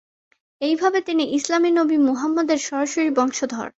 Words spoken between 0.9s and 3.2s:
তিনি ইসলামী নবী মুহাম্মদের সরাসরি